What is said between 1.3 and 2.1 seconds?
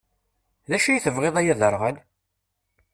ay aderɣal?